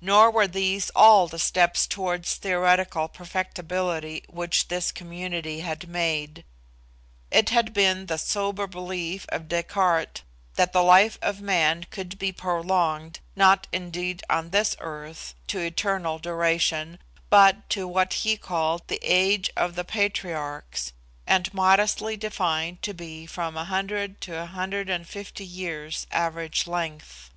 Nor 0.00 0.30
were 0.30 0.46
these 0.48 0.88
all 0.96 1.28
the 1.28 1.38
steps 1.38 1.86
towards 1.86 2.32
theoretical 2.36 3.08
perfectibility 3.08 4.24
which 4.26 4.68
this 4.68 4.90
community 4.90 5.60
had 5.60 5.86
made. 5.86 6.46
It 7.30 7.50
had 7.50 7.74
been 7.74 8.06
the 8.06 8.16
sober 8.16 8.66
belief 8.66 9.26
of 9.28 9.48
Descartes 9.48 10.22
that 10.54 10.72
the 10.72 10.80
life 10.82 11.18
of 11.20 11.42
man 11.42 11.84
could 11.90 12.18
be 12.18 12.32
prolonged, 12.32 13.20
not, 13.36 13.66
indeed, 13.70 14.22
on 14.30 14.48
this 14.48 14.76
earth, 14.80 15.34
to 15.48 15.58
eternal 15.58 16.18
duration, 16.18 16.98
but 17.28 17.68
to 17.68 17.86
what 17.86 18.14
he 18.14 18.38
called 18.38 18.88
the 18.88 19.00
age 19.02 19.50
of 19.58 19.74
the 19.74 19.84
patriarchs, 19.84 20.94
and 21.26 21.52
modestly 21.52 22.16
defined 22.16 22.80
to 22.80 22.94
be 22.94 23.26
from 23.26 23.56
100 23.56 24.22
to 24.22 24.32
150 24.36 25.44
years 25.44 26.06
average 26.10 26.66
length. 26.66 27.28